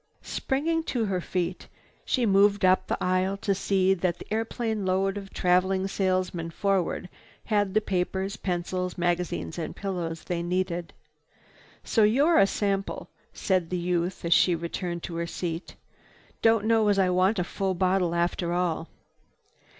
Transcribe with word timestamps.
Springing 0.23 0.81
to 0.81 1.05
her 1.05 1.21
feet, 1.21 1.67
she 2.03 2.25
moved 2.25 2.65
up 2.65 2.87
the 2.87 2.97
aisle 2.99 3.37
to 3.37 3.53
see 3.53 3.93
that 3.93 4.17
the 4.17 4.25
airplane 4.33 4.83
load 4.83 5.15
of 5.15 5.31
traveling 5.31 5.87
salesmen 5.87 6.49
forward 6.49 7.07
had 7.45 7.75
the 7.75 7.81
papers, 7.81 8.35
pencils, 8.35 8.97
magazines 8.97 9.59
and 9.59 9.75
pillows 9.75 10.23
they 10.23 10.41
needed. 10.41 10.91
"So 11.83 12.01
you're 12.01 12.39
a 12.39 12.47
sample," 12.47 13.09
said 13.31 13.69
the 13.69 13.77
youth 13.77 14.25
as 14.25 14.33
she 14.33 14.55
returned 14.55 15.03
to 15.03 15.17
her 15.17 15.27
seat. 15.27 15.75
"Don't 16.41 16.65
know 16.65 16.87
as 16.87 16.97
I 16.97 17.11
want 17.11 17.37
a 17.37 17.43
full 17.43 17.75
bottle 17.75 18.15
after 18.15 18.53
all." 18.53 18.87